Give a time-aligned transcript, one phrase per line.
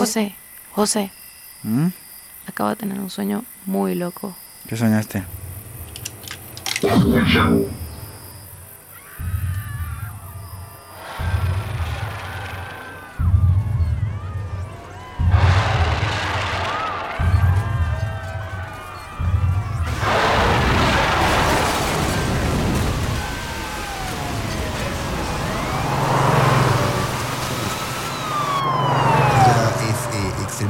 [0.00, 0.34] José,
[0.72, 1.10] José,
[1.62, 1.88] ¿Mm?
[2.46, 4.34] acabo de tener un sueño muy loco.
[4.66, 5.24] ¿Qué soñaste?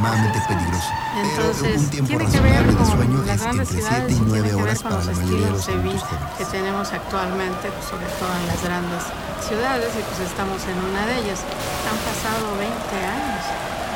[0.01, 0.89] Extremadamente peligroso.
[1.21, 4.15] Entonces, Pero un tiempo tiene que ver con sueño las es grandes ciudades 7 y
[4.15, 8.07] tiene 9 que ver con los estilos los de vida que tenemos actualmente, pues, sobre
[8.19, 9.03] todo en las grandes
[9.47, 11.41] ciudades, y pues estamos en una de ellas.
[11.85, 13.45] Han pasado 20 años.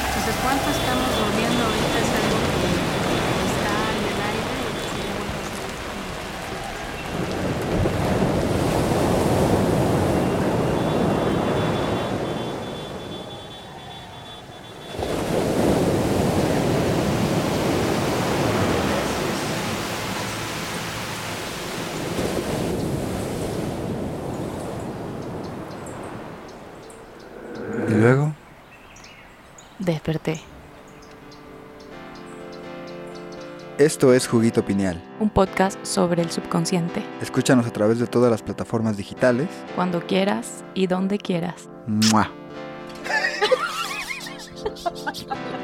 [0.05, 1.97] Entonces, ¿cuánto estamos durmiendo ahorita?
[2.05, 2.69] Es algo que
[3.49, 5.65] está en el aire y que sería bueno hacer.
[27.87, 28.35] ¿Y luego?
[29.79, 30.41] Desperté.
[33.79, 35.03] Esto es Juguito Pineal.
[35.19, 37.03] Un podcast sobre el subconsciente.
[37.21, 39.49] Escúchanos a través de todas las plataformas digitales.
[39.75, 41.69] Cuando quieras y donde quieras.
[41.87, 42.31] ¡Mua!